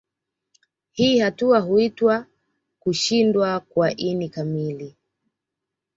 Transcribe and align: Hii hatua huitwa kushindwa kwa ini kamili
Hii 0.91 1.19
hatua 1.19 1.59
huitwa 1.59 2.25
kushindwa 2.79 3.59
kwa 3.59 3.95
ini 3.95 4.29
kamili 4.29 4.95